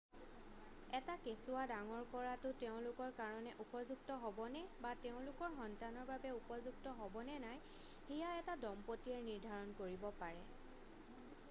[0.99, 7.63] এটা কেচুৱা ডাঙৰ কৰাটো তেওঁলোকৰ কাৰণে উপযুক্ত হ'বনে বা তেওঁলোকৰ সন্তানৰ বাবে উপযুক্ত হ'বনে নাই
[7.93, 10.45] সেয়া এটা দম্পতীয়ে নিৰ্ধাৰণ কৰিব পাৰে